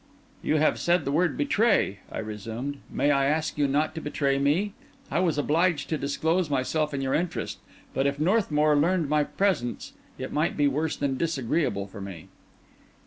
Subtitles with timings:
[0.41, 2.79] "You have said the word betray," I resumed.
[2.89, 4.73] "May I ask you not to betray me?
[5.11, 7.59] I was obliged to disclose myself in your interest;
[7.93, 12.29] but if Northmour learned my presence it might be worse than disagreeable for me."